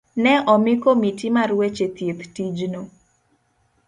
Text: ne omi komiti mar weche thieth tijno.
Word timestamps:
ne 0.23 0.33
omi 0.53 0.73
komiti 0.83 1.27
mar 1.35 1.49
weche 1.59 1.87
thieth 1.95 2.23
tijno. 2.35 2.81